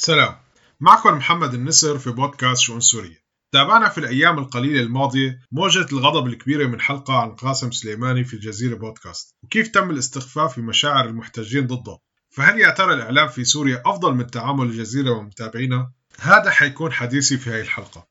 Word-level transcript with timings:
سلام. 0.00 0.34
معكم 0.80 1.14
محمد 1.14 1.54
النسر 1.54 1.98
في 1.98 2.10
بودكاست 2.10 2.62
شؤون 2.62 2.80
سوريا 2.80 3.16
تابعنا 3.52 3.88
في 3.88 3.98
الأيام 3.98 4.38
القليلة 4.38 4.80
الماضية 4.80 5.40
موجة 5.52 5.86
الغضب 5.92 6.26
الكبيرة 6.26 6.66
من 6.66 6.80
حلقة 6.80 7.14
عن 7.14 7.34
قاسم 7.34 7.70
سليماني 7.70 8.24
في 8.24 8.34
الجزيرة 8.34 8.74
بودكاست 8.74 9.34
وكيف 9.42 9.68
تم 9.68 9.90
الاستخفاف 9.90 10.54
في 10.54 10.60
مشاعر 10.60 11.06
المحتجين 11.06 11.66
ضده. 11.66 11.98
فهل 12.30 12.60
يا 12.60 12.70
ترى 12.70 12.94
الإعلام 12.94 13.28
في 13.28 13.44
سوريا 13.44 13.82
أفضل 13.86 14.14
من 14.14 14.26
تعامل 14.26 14.66
الجزيرة 14.66 15.10
ومتابعينا؟ 15.10 15.92
هذا 16.20 16.50
حيكون 16.50 16.92
حديثي 16.92 17.38
في 17.38 17.50
هذه 17.50 17.60
الحلقة. 17.60 18.06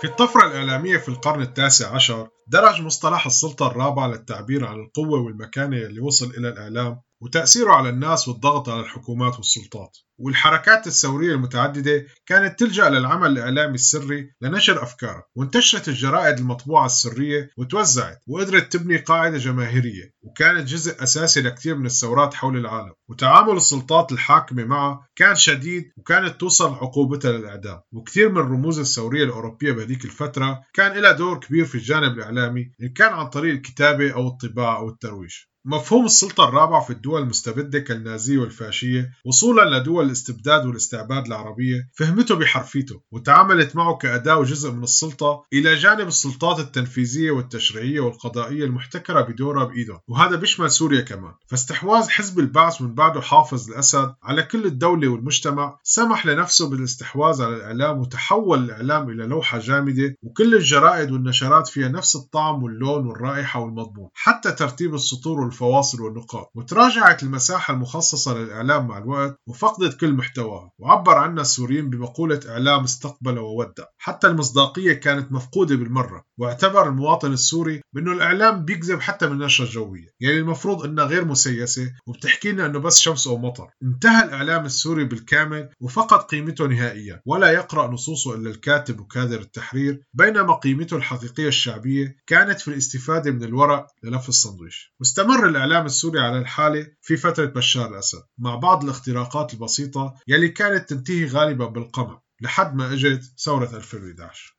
في 0.00 0.06
الطفرة 0.06 0.46
الإعلامية 0.46 0.96
في 0.96 1.08
القرن 1.08 1.42
التاسع 1.42 1.94
عشر 1.94 2.28
درج 2.48 2.82
مصطلح 2.82 3.26
السلطة 3.26 3.66
الرابعة 3.66 4.06
للتعبير 4.06 4.66
عن 4.66 4.80
القوة 4.80 5.20
والمكانة 5.20 5.76
اللي 5.76 6.00
وصل 6.00 6.30
إلى 6.30 6.48
الإعلام. 6.48 7.00
وتأثيره 7.20 7.72
على 7.72 7.88
الناس 7.88 8.28
والضغط 8.28 8.68
على 8.68 8.80
الحكومات 8.80 9.36
والسلطات. 9.36 9.98
والحركات 10.20 10.86
الثورية 10.86 11.34
المتعددة 11.34 12.06
كانت 12.26 12.58
تلجأ 12.58 12.88
للعمل 12.88 13.30
الإعلامي 13.30 13.74
السري 13.74 14.30
لنشر 14.40 14.82
أفكارها 14.82 15.22
وانتشرت 15.34 15.88
الجرائد 15.88 16.38
المطبوعة 16.38 16.86
السرية 16.86 17.50
وتوزعت 17.56 18.22
وقدرت 18.26 18.72
تبني 18.72 18.96
قاعدة 18.96 19.38
جماهيرية 19.38 20.12
وكانت 20.22 20.68
جزء 20.68 21.02
أساسي 21.02 21.40
لكثير 21.40 21.76
من 21.76 21.86
الثورات 21.86 22.34
حول 22.34 22.56
العالم. 22.56 22.92
وتعامل 23.08 23.56
السلطات 23.56 24.12
الحاكمة 24.12 24.64
معها 24.64 25.08
كان 25.16 25.34
شديد 25.34 25.92
وكانت 25.96 26.40
توصل 26.40 26.74
عقوبتها 26.74 27.32
للإعدام. 27.32 27.80
وكثير 27.92 28.28
من 28.28 28.38
الرموز 28.38 28.78
الثورية 28.78 29.24
الأوروبية 29.24 29.72
بهذيك 29.72 30.04
الفترة 30.04 30.60
كان 30.72 30.92
لها 30.92 31.12
دور 31.12 31.40
كبير 31.40 31.64
في 31.64 31.74
الجانب 31.74 32.12
الإعلامي 32.18 32.70
إن 32.82 32.88
كان 32.88 33.12
عن 33.12 33.26
طريق 33.26 33.54
الكتابة 33.54 34.12
أو 34.12 34.28
الطباعة 34.28 34.78
أو 34.78 34.88
الترويج. 34.88 35.34
مفهوم 35.70 36.04
السلطة 36.04 36.48
الرابعة 36.48 36.80
في 36.80 36.90
الدول 36.90 37.22
المستبدة 37.22 37.78
كالنازية 37.78 38.38
والفاشية 38.38 39.10
وصولا 39.24 39.78
لدول 39.78 40.06
الاستبداد 40.06 40.66
والاستعباد 40.66 41.26
العربية 41.26 41.88
فهمته 41.94 42.34
بحرفيته 42.34 43.00
وتعاملت 43.12 43.76
معه 43.76 43.96
كأداة 43.96 44.38
وجزء 44.38 44.70
من 44.72 44.82
السلطة 44.82 45.44
إلى 45.52 45.74
جانب 45.74 46.08
السلطات 46.08 46.58
التنفيذية 46.58 47.30
والتشريعية 47.30 48.00
والقضائية 48.00 48.64
المحتكرة 48.64 49.20
بدورها 49.20 49.64
بإيدهم 49.64 49.98
وهذا 50.08 50.36
بيشمل 50.36 50.70
سوريا 50.70 51.00
كمان. 51.00 51.32
فاستحواذ 51.46 52.08
حزب 52.08 52.38
البعث 52.38 52.82
من 52.82 52.94
بعده 52.94 53.20
حافظ 53.20 53.70
الأسد 53.70 54.14
على 54.22 54.42
كل 54.42 54.66
الدولة 54.66 55.08
والمجتمع 55.08 55.78
سمح 55.82 56.26
لنفسه 56.26 56.70
بالاستحواذ 56.70 57.42
على 57.42 57.56
الإعلام 57.56 57.98
وتحول 57.98 58.64
الإعلام 58.64 59.10
إلى 59.10 59.26
لوحة 59.26 59.58
جامدة 59.58 60.14
وكل 60.22 60.54
الجرائد 60.54 61.10
والنشرات 61.10 61.68
فيها 61.68 61.88
نفس 61.88 62.16
الطعم 62.16 62.62
واللون 62.62 63.06
والرائحة 63.06 63.60
والمضمون 63.60 64.08
حتى 64.14 64.52
ترتيب 64.52 64.94
السطور 64.94 65.40
والفواصل 65.62 66.02
والنقاط. 66.02 66.50
وتراجعت 66.54 67.22
المساحة 67.22 67.74
المخصصة 67.74 68.38
للإعلام 68.38 68.86
مع 68.86 68.98
الوقت 68.98 69.40
وفقدت 69.46 70.00
كل 70.00 70.12
محتواها. 70.12 70.70
وعبر 70.78 71.14
عنها 71.14 71.42
السوريين 71.42 71.90
بمقولة 71.90 72.40
إعلام 72.48 72.84
استقبل 72.84 73.38
وودع. 73.38 73.84
حتى 73.98 74.26
المصداقية 74.26 74.92
كانت 74.92 75.32
مفقودة 75.32 75.76
بالمرة. 75.76 76.24
واعتبر 76.38 76.88
المواطن 76.88 77.32
السوري 77.32 77.80
بأنه 77.92 78.12
الإعلام 78.12 78.64
بيكذب 78.64 79.00
حتى 79.00 79.26
من 79.26 79.32
النشرة 79.32 79.64
الجوية. 79.64 80.06
يعني 80.20 80.38
المفروض 80.38 80.84
أنها 80.84 81.04
غير 81.04 81.24
مسيسة 81.24 81.92
وبتحكي 82.06 82.52
لنا 82.52 82.66
أنه 82.66 82.78
بس 82.78 83.00
شمس 83.00 83.26
أو 83.26 83.38
مطر. 83.38 83.70
انتهى 83.82 84.24
الإعلام 84.24 84.64
السوري 84.64 85.04
بالكامل 85.04 85.68
وفقد 85.80 86.18
قيمته 86.18 86.66
نهائيا. 86.66 87.20
ولا 87.26 87.52
يقرأ 87.52 87.90
نصوصه 87.92 88.34
إلا 88.34 88.50
الكاتب 88.50 89.00
وكادر 89.00 89.40
التحرير 89.40 90.02
بينما 90.14 90.54
قيمته 90.54 90.96
الحقيقية 90.96 91.48
الشعبية 91.48 92.16
كانت 92.26 92.60
في 92.60 92.68
الاستفادة 92.68 93.30
من 93.30 93.44
الورق 93.44 93.86
للف 94.04 94.28
السندويش. 94.28 94.94
واستمر 95.00 95.47
الإعلام 95.48 95.86
السوري 95.86 96.20
على 96.20 96.38
الحالة 96.38 96.86
في 97.02 97.16
فترة 97.16 97.44
بشار 97.44 97.88
الأسد 97.90 98.22
مع 98.38 98.54
بعض 98.54 98.84
الاختراقات 98.84 99.54
البسيطة 99.54 100.14
يلي 100.28 100.48
كانت 100.48 100.88
تنتهي 100.90 101.26
غالبا 101.26 101.66
بالقمع 101.66 102.20
لحد 102.40 102.74
ما 102.74 102.92
اجت 102.92 103.22
ثورة 103.38 103.76
2011 103.76 104.57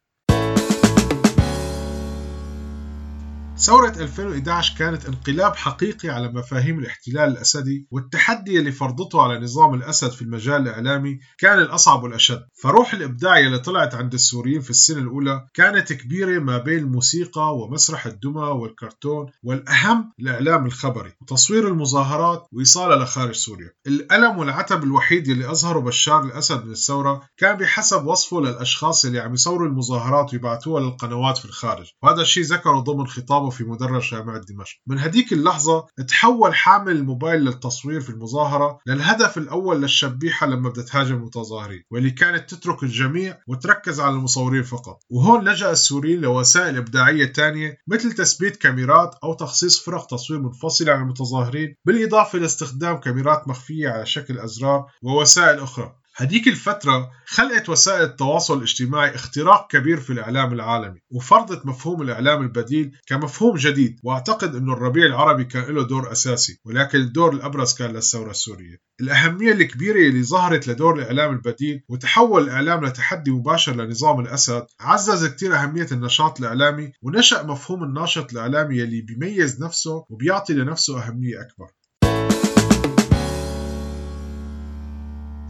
ثورة 3.59 3.89
2011 3.89 4.77
كانت 4.77 5.05
انقلاب 5.05 5.55
حقيقي 5.55 6.09
على 6.09 6.31
مفاهيم 6.31 6.79
الاحتلال 6.79 7.29
الأسدي 7.29 7.87
والتحدي 7.91 8.59
اللي 8.59 8.71
فرضته 8.71 9.21
على 9.21 9.39
نظام 9.39 9.73
الأسد 9.73 10.11
في 10.11 10.21
المجال 10.21 10.61
الإعلامي 10.61 11.19
كان 11.37 11.59
الأصعب 11.59 12.03
والأشد. 12.03 12.45
فروح 12.61 12.93
الإبداع 12.93 13.39
اللي 13.39 13.59
طلعت 13.59 13.95
عند 13.95 14.13
السوريين 14.13 14.61
في 14.61 14.69
السنة 14.69 14.97
الأولى 14.97 15.45
كانت 15.53 15.93
كبيرة 15.93 16.39
ما 16.39 16.57
بين 16.57 16.77
الموسيقى 16.79 17.57
ومسرح 17.57 18.05
الدمى 18.05 18.41
والكرتون 18.41 19.31
والأهم 19.43 20.13
الإعلام 20.19 20.65
الخبري 20.65 21.11
وتصوير 21.21 21.67
المظاهرات 21.67 22.47
وإيصالها 22.51 23.03
لخارج 23.03 23.35
سوريا. 23.35 23.69
الألم 23.87 24.37
والعتب 24.37 24.83
الوحيد 24.83 25.27
اللي 25.27 25.51
أظهره 25.51 25.79
بشار 25.79 26.23
الأسد 26.23 26.65
من 26.65 26.71
الثورة 26.71 27.21
كان 27.37 27.57
بحسب 27.57 28.05
وصفه 28.05 28.41
للأشخاص 28.41 29.05
اللي 29.05 29.19
عم 29.19 29.33
يصوروا 29.33 29.67
المظاهرات 29.67 30.33
ويبعتوها 30.33 30.81
للقنوات 30.81 31.37
في 31.37 31.45
الخارج 31.45 31.87
وهذا 32.03 32.21
الشيء 32.21 32.43
ذكره 32.43 32.79
ضمن 32.79 33.07
خطابه 33.07 33.48
في 33.49 33.63
مدرج 33.63 34.11
جامعة 34.11 34.41
دمشق. 34.49 34.77
من 34.87 34.99
هديك 34.99 35.33
اللحظة 35.33 35.85
تحول 36.07 36.55
حامل 36.55 36.91
الموبايل 36.91 37.41
للتصوير 37.41 38.01
في 38.01 38.09
المظاهرة 38.09 38.79
للهدف 38.87 39.37
الأول 39.37 39.81
للشبيحة 39.81 40.47
لما 40.47 40.69
بدها 40.69 40.83
تهاجم 40.83 41.15
المتظاهرين 41.15 41.83
واللي 41.91 42.11
كانت 42.11 42.53
تترك 42.53 42.83
الجميع 42.83 43.37
وتركز 43.47 43.99
على 43.99 44.15
المصورين 44.15 44.63
فقط. 44.63 44.99
وهون 45.09 45.49
لجأ 45.49 45.71
السوريين 45.71 46.21
لوسائل 46.21 46.77
إبداعية 46.77 47.25
تانية 47.25 47.77
مثل 47.87 48.11
تثبيت 48.11 48.55
كاميرات 48.55 49.15
أو 49.23 49.33
تخصيص 49.33 49.79
فرق 49.79 50.05
تصوير 50.05 50.39
منفصلة 50.39 50.91
عن 50.91 51.01
المتظاهرين 51.01 51.75
بالإضافة 51.85 52.39
لاستخدام 52.39 52.97
كاميرات 52.97 53.47
مخفية 53.47 53.89
على 53.89 54.05
شكل 54.05 54.39
أزرار 54.39 54.85
ووسائل 55.03 55.59
أخرى. 55.59 55.98
هديك 56.15 56.47
الفترة 56.47 57.11
خلقت 57.25 57.69
وسائل 57.69 58.03
التواصل 58.03 58.57
الاجتماعي 58.57 59.15
اختراق 59.15 59.71
كبير 59.71 59.99
في 59.99 60.13
الإعلام 60.13 60.53
العالمي 60.53 60.99
وفرضت 61.11 61.65
مفهوم 61.65 62.01
الإعلام 62.01 62.41
البديل 62.41 62.97
كمفهوم 63.07 63.55
جديد. 63.57 63.99
وأعتقد 64.03 64.55
أنه 64.55 64.73
الربيع 64.73 65.05
العربي 65.05 65.43
كان 65.43 65.75
له 65.75 65.83
دور 65.87 66.11
أساسي 66.11 66.59
ولكن 66.65 66.99
الدور 66.99 67.33
الأبرز 67.33 67.73
كان 67.73 67.91
للثورة 67.91 68.31
السورية. 68.31 68.77
الأهمية 69.01 69.51
الكبيرة 69.51 70.09
اللي 70.09 70.23
ظهرت 70.23 70.67
لدور 70.67 70.99
الإعلام 70.99 71.33
البديل 71.33 71.83
وتحول 71.89 72.43
الإعلام 72.43 72.85
لتحدي 72.85 73.31
مباشر 73.31 73.75
لنظام 73.75 74.19
الأسد 74.19 74.65
عزز 74.79 75.25
كتير 75.25 75.55
أهمية 75.55 75.87
النشاط 75.91 76.39
الإعلامي 76.39 76.91
ونشأ 77.01 77.43
مفهوم 77.43 77.83
الناشط 77.83 78.31
الإعلامي 78.31 78.77
يلي 78.77 79.01
بيميز 79.01 79.63
نفسه 79.63 80.05
وبيعطي 80.09 80.53
لنفسه 80.53 81.07
أهمية 81.07 81.41
أكبر. 81.41 81.67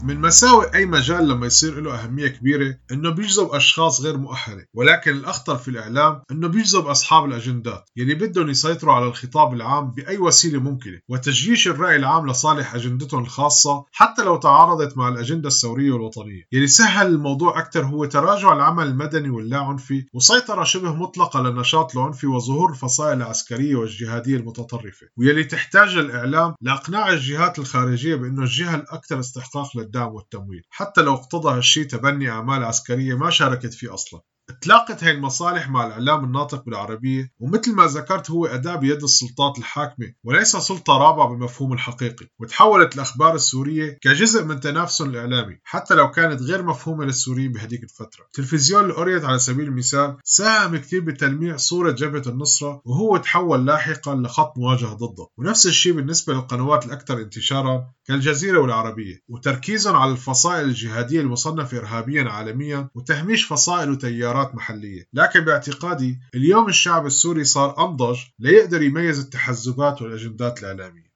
من 0.02 0.20
مساوئ 0.20 0.74
أي 0.74 0.86
مجال 0.86 1.28
لما 1.28 1.46
يصير 1.46 1.80
له 1.80 1.94
أهمية 2.04 2.28
كبيرة 2.28 2.76
إنه 2.92 3.10
بيجذب 3.10 3.48
أشخاص 3.52 4.00
غير 4.00 4.16
مؤهلة 4.16 4.64
ولكن 4.74 5.10
الأخطر 5.10 5.56
في 5.56 5.68
الإعلام 5.68 6.22
إنه 6.30 6.48
بيجذب 6.48 6.86
أصحاب 6.86 7.24
الأجندات 7.24 7.90
يلي 7.96 8.14
بدهم 8.14 8.48
يسيطروا 8.48 8.94
على 8.94 9.06
الخطاب 9.06 9.54
العام 9.54 9.90
بأي 9.90 10.18
وسيلة 10.18 10.60
ممكنة 10.60 11.00
وتجيش 11.08 11.68
الرأي 11.68 11.96
العام 11.96 12.30
لصالح 12.30 12.74
أجندتهم 12.74 13.22
الخاصة 13.22 13.84
حتى 13.92 14.22
لو 14.22 14.36
تعارضت 14.36 14.96
مع 14.96 15.08
الأجندة 15.08 15.48
الثورية 15.48 15.92
والوطنية. 15.92 16.42
يلي 16.52 16.66
سهل 16.66 17.06
الموضوع 17.06 17.58
أكثر 17.60 17.84
هو 17.84 18.04
تراجع 18.04 18.52
العمل 18.52 18.86
المدني 18.86 19.30
واللاعنفي 19.30 20.06
وسيطرة 20.14 20.64
شبه 20.64 20.94
مطلقة 20.94 21.42
للنشاط 21.42 21.96
العنفي 21.96 22.26
وظهور 22.26 22.70
الفصائل 22.70 23.16
العسكرية 23.16 23.76
والجهادية 23.76 24.36
المتطرفة. 24.36 25.06
ويلي 25.16 25.44
تحتاج 25.44 25.96
الإعلام 25.96 26.54
لإقناع 26.60 27.12
الجهات 27.12 27.58
الخارجية 27.58 28.14
بأنه 28.14 28.42
الجهة 28.42 28.74
الأكثر 28.74 29.20
استحقاق 29.20 29.76
الدعم 29.90 30.14
والتمويل. 30.14 30.62
حتى 30.70 31.00
لو 31.00 31.14
اقتضى 31.14 31.56
هالشيء 31.56 31.84
تبني 31.86 32.30
أعمال 32.30 32.64
عسكرية 32.64 33.14
ما 33.14 33.30
شاركت 33.30 33.74
فيه 33.74 33.94
أصلا. 33.94 34.20
تلاقت 34.62 35.04
هاي 35.04 35.12
المصالح 35.12 35.68
مع 35.68 35.86
الإعلام 35.86 36.24
الناطق 36.24 36.64
بالعربية 36.64 37.32
ومثل 37.40 37.74
ما 37.74 37.86
ذكرت 37.86 38.30
هو 38.30 38.46
أداة 38.46 38.76
بيد 38.76 39.02
السلطات 39.02 39.58
الحاكمة 39.58 40.12
وليس 40.24 40.56
سلطة 40.56 40.92
رابعة 40.98 41.28
بالمفهوم 41.28 41.72
الحقيقي. 41.72 42.26
وتحولت 42.40 42.94
الأخبار 42.94 43.34
السورية 43.34 43.98
كجزء 44.02 44.44
من 44.44 44.60
تنافسهم 44.60 45.10
الإعلامي 45.10 45.58
حتى 45.64 45.94
لو 45.94 46.10
كانت 46.10 46.42
غير 46.42 46.62
مفهومة 46.62 47.04
للسوريين 47.04 47.52
بهديك 47.52 47.82
الفترة. 47.82 48.26
تلفزيون 48.32 48.84
الأوريت 48.84 49.24
على 49.24 49.38
سبيل 49.38 49.66
المثال 49.66 50.16
ساهم 50.24 50.76
كثير 50.76 51.00
بتلميع 51.00 51.56
صورة 51.56 51.90
جبهة 51.90 52.22
النصرة 52.26 52.82
وهو 52.84 53.16
تحول 53.16 53.66
لاحقا 53.66 54.14
لخط 54.14 54.58
مواجهة 54.58 54.94
ضده. 54.94 55.26
ونفس 55.38 55.66
الشيء 55.66 55.92
بالنسبة 55.92 56.34
للقنوات 56.34 56.86
الأكثر 56.86 57.18
انتشارا 57.18 57.90
كالجزيرة 58.10 58.58
والعربية 58.58 59.22
وتركيزهم 59.28 59.96
على 59.96 60.12
الفصائل 60.12 60.64
الجهادية 60.64 61.20
المصنفة 61.20 61.78
إرهابيا 61.78 62.30
عالميا 62.30 62.88
وتهميش 62.94 63.44
فصائل 63.44 63.90
وتيارات 63.90 64.54
محلية. 64.54 65.08
لكن 65.12 65.40
باعتقادي 65.40 66.18
اليوم 66.34 66.68
الشعب 66.68 67.06
السوري 67.06 67.44
صار 67.44 67.88
أنضج 67.88 68.18
ليقدر 68.38 68.82
يميز 68.82 69.18
التحزبات 69.18 70.02
والأجندات 70.02 70.60
الإعلامية. 70.62 71.09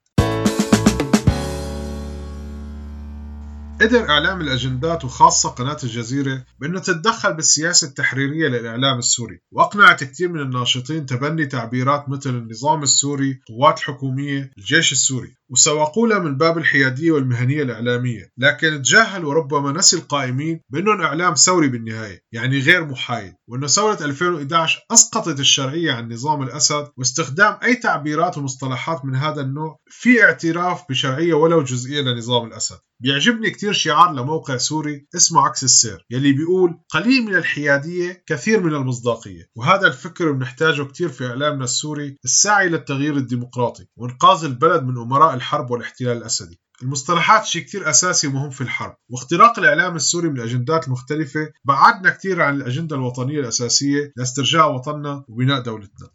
قدر 3.85 4.09
إعلام 4.09 4.41
الأجندات 4.41 5.05
وخاصة 5.05 5.49
قناة 5.49 5.77
الجزيرة 5.83 6.43
بأنه 6.59 6.79
تتدخل 6.79 7.33
بالسياسة 7.33 7.87
التحريرية 7.87 8.47
للإعلام 8.47 8.99
السوري. 8.99 9.39
وأقنعت 9.51 10.03
كثير 10.03 10.29
من 10.29 10.39
الناشطين 10.39 11.05
تبني 11.05 11.45
تعبيرات 11.45 12.09
مثل 12.09 12.29
النظام 12.29 12.83
السوري 12.83 13.39
القوات 13.49 13.77
الحكومية 13.77 14.51
الجيش 14.57 14.91
السوري. 14.91 15.35
وسوقوا 15.49 16.07
لها 16.07 16.19
من 16.19 16.37
باب 16.37 16.57
الحيادية 16.57 17.11
والمهنية 17.11 17.63
الإعلامية. 17.63 18.31
لكن 18.37 18.81
تجاهل 18.81 19.25
وربما 19.25 19.71
نسي 19.71 19.95
القائمين 19.95 20.61
بأنهم 20.69 21.01
إعلام 21.01 21.33
ثوري 21.33 21.67
بالنهاية 21.67 22.21
يعني 22.31 22.59
غير 22.59 22.85
محايد. 22.85 23.33
وأنه 23.47 23.67
ثورة 23.67 23.97
2011 24.01 24.85
أسقطت 24.91 25.39
الشرعية 25.39 25.91
عن 25.91 26.13
نظام 26.13 26.43
الأسد. 26.43 26.87
واستخدام 26.97 27.57
أي 27.63 27.75
تعبيرات 27.75 28.37
ومصطلحات 28.37 29.05
من 29.05 29.15
هذا 29.15 29.41
النوع 29.41 29.79
في 29.89 30.23
اعتراف 30.23 30.83
بشرعية 30.89 31.33
ولو 31.33 31.63
جزئية 31.63 32.01
لنظام 32.01 32.47
الأسد. 32.47 32.77
بيعجبني 32.99 33.49
كتير 33.49 33.73
شعار 33.75 34.13
لموقع 34.13 34.57
سوري 34.57 35.07
اسمه 35.15 35.41
عكس 35.41 35.63
السير 35.63 36.05
يلي 36.09 36.33
بيقول 36.33 36.79
قليل 36.89 37.25
من 37.25 37.35
الحيادية 37.35 38.23
كثير 38.27 38.59
من 38.59 38.75
المصداقية 38.75 39.49
وهذا 39.55 39.87
الفكر 39.87 40.31
بنحتاجه 40.31 40.83
كتير 40.83 41.09
في 41.09 41.27
إعلامنا 41.27 41.63
السوري 41.63 42.17
الساعي 42.25 42.69
للتغيير 42.69 43.17
الديمقراطي 43.17 43.87
وإنقاذ 43.95 44.43
البلد 44.43 44.83
من 44.83 44.97
أمراء 44.97 45.33
الحرب 45.33 45.71
والاحتلال 45.71 46.17
الأسدي. 46.17 46.59
المصطلحات 46.81 47.45
شيء 47.45 47.61
كتير 47.61 47.89
أساسي 47.89 48.27
ومهم 48.27 48.49
في 48.49 48.61
الحرب 48.61 48.95
واختراق 49.09 49.59
الإعلام 49.59 49.95
السوري 49.95 50.29
من 50.29 50.37
الأجندات 50.37 50.87
المختلفة 50.87 51.51
بعدنا 51.65 52.09
كتير 52.09 52.41
عن 52.41 52.55
الأجندة 52.55 52.95
الوطنية 52.95 53.39
الأساسية 53.39 54.13
لاسترجاع 54.15 54.65
وطننا 54.65 55.23
وبناء 55.27 55.61
دولتنا. 55.61 56.09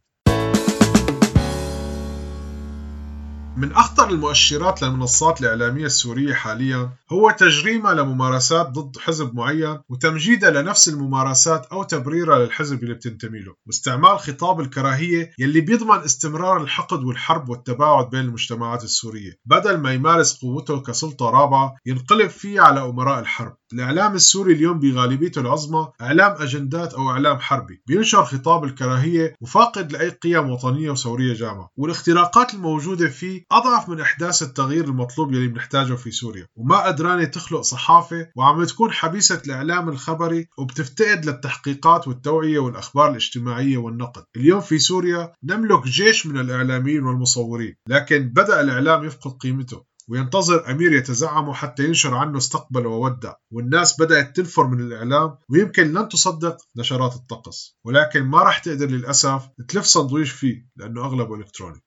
من 3.57 3.73
أخطر 3.73 4.11
المؤشرات 4.11 4.83
للمنصات 4.83 5.41
الإعلامية 5.41 5.87
السورية 5.87 6.35
حاليا 6.35 6.91
هو 7.13 7.31
تجريمها 7.31 7.95
لممارسات 7.95 8.67
ضد 8.71 8.99
حزب 8.99 9.35
معين 9.35 9.79
وتمجيدها 9.89 10.51
لنفس 10.51 10.89
الممارسات 10.89 11.67
أو 11.67 11.83
تبريرها 11.83 12.39
للحزب 12.39 12.83
اللي 12.83 12.95
بتنتمي 12.95 13.39
له. 13.39 13.55
واستعمال 13.67 14.19
خطاب 14.19 14.61
الكراهية 14.61 15.33
يلي 15.39 15.61
بيضمن 15.61 15.99
استمرار 15.99 16.63
الحقد 16.63 17.05
والحرب 17.05 17.49
والتباعد 17.49 18.11
بين 18.11 18.21
المجتمعات 18.21 18.85
السورية 18.85 19.33
بدل 19.45 19.79
ما 19.79 19.93
يمارس 19.93 20.41
قوته 20.43 20.81
كسلطة 20.81 21.31
رابعة 21.31 21.77
ينقلب 21.87 22.31
فيها 22.31 22.63
على 22.63 22.81
أمراء 22.81 23.21
الحرب. 23.21 23.60
الإعلام 23.73 24.15
السوري 24.15 24.53
اليوم 24.53 24.79
بغالبيته 24.79 25.41
العظمى 25.41 25.89
إعلام 26.01 26.43
أجندات 26.43 26.95
أو 26.95 27.11
إعلام 27.11 27.39
حربي. 27.39 27.83
بينشر 27.87 28.25
خطاب 28.25 28.65
الكراهية 28.65 29.35
وفاقد 29.41 29.93
لأي 29.93 30.09
قيم 30.09 30.51
وطنية 30.51 30.91
وثورية 30.91 31.35
جامعة. 31.35 31.69
والاختراقات 31.77 32.55
الموجودة 32.55 33.09
فيه 33.09 33.45
أضعف 33.53 33.89
من 33.89 34.01
إحداث 34.01 34.43
التغيير 34.43 34.85
المطلوب 34.85 35.33
يلي 35.33 35.49
بنحتاجه 35.49 35.95
في 35.95 36.11
سوريا. 36.11 36.47
وما 36.57 36.87
قدرانة 36.87 37.25
تخلق 37.25 37.61
صحافة 37.61 38.29
وعم 38.37 38.65
تكون 38.65 38.93
حبيسة 38.93 39.43
الإعلام 39.47 39.89
الخبري 39.89 40.49
وبتفتقد 40.59 41.27
للتحقيقات 41.27 42.09
والتوعية 42.09 42.59
والأخبار 42.59 43.11
الاجتماعية 43.11 43.77
والنقد. 43.77 44.25
اليوم 44.37 44.61
في 44.61 44.79
سوريا 44.79 45.33
نملك 45.45 45.85
جيش 45.85 46.27
من 46.27 46.41
الإعلاميين 46.41 47.05
والمصورين 47.05 47.77
لكن 47.89 48.29
بدأ 48.29 48.61
الإعلام 48.61 49.05
يفقد 49.05 49.31
قيمته. 49.31 49.90
وينتظر 50.11 50.71
أمير 50.71 50.93
يتزعم 50.93 51.53
حتى 51.53 51.85
ينشر 51.85 52.15
عنه 52.15 52.39
استقبل 52.39 52.87
وودع 52.87 53.35
والناس 53.51 54.01
بدأت 54.01 54.37
تنفر 54.37 54.67
من 54.67 54.81
الإعلام 54.81 55.39
ويمكن 55.49 55.93
لن 55.93 56.09
تصدق 56.09 56.57
نشرات 56.77 57.15
الطقس. 57.15 57.79
ولكن 57.85 58.23
ما 58.23 58.39
راح 58.39 58.59
تقدر 58.59 58.87
للأسف 58.87 59.49
تلف 59.69 59.87
سندويش 59.87 60.31
فيه 60.31 60.67
لأنه 60.77 61.05
أغلبه 61.05 61.35
إلكتروني. 61.35 61.81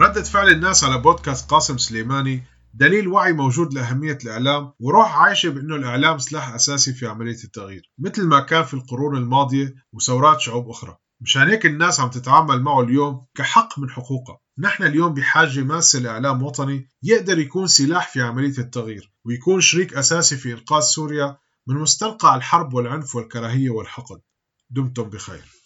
ردة 0.00 0.22
فعل 0.22 0.48
الناس 0.48 0.84
على 0.84 0.98
بودكاست 0.98 1.50
قاسم 1.50 1.78
سليماني 1.78 2.42
دليل 2.74 3.08
وعي 3.08 3.32
موجود 3.32 3.74
لأهمية 3.74 4.18
الإعلام 4.24 4.72
وروح 4.80 5.18
عايشة 5.18 5.48
بأنه 5.48 5.76
الإعلام 5.76 6.18
سلاح 6.18 6.54
أساسي 6.54 6.92
في 6.92 7.06
عملية 7.06 7.44
التغيير 7.44 7.90
مثل 7.98 8.26
ما 8.26 8.40
كان 8.40 8.64
في 8.64 8.74
القرون 8.74 9.16
الماضية 9.16 9.74
وثورات 9.92 10.40
شعوب 10.40 10.70
أخرى. 10.70 10.96
مشان 11.20 11.48
هيك 11.48 11.66
الناس 11.66 12.00
عم 12.00 12.10
تتعامل 12.10 12.62
معه 12.62 12.80
اليوم 12.80 13.26
كحق 13.34 13.78
من 13.78 13.90
حقوقها 13.90 14.40
نحن 14.58 14.82
اليوم 14.84 15.14
بحاجة 15.14 15.60
ماسة 15.60 15.98
لإعلام 15.98 16.42
وطني 16.42 16.88
يقدر 17.02 17.38
يكون 17.38 17.66
سلاح 17.66 18.12
في 18.12 18.22
عملية 18.22 18.58
التغيير 18.58 19.12
ويكون 19.24 19.60
شريك 19.60 19.94
أساسي 19.94 20.36
في 20.36 20.52
إنقاذ 20.52 20.80
سوريا 20.80 21.36
من 21.66 21.76
مستنقع 21.76 22.34
الحرب 22.36 22.74
والعنف 22.74 23.16
والكراهية 23.16 23.70
والحقد. 23.70 24.20
دمتم 24.70 25.02
بخير. 25.02 25.59